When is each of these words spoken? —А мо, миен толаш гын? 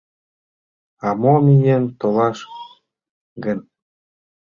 —А 1.07 1.09
мо, 1.21 1.33
миен 1.45 1.83
толаш 1.99 2.37
гын? 3.43 3.59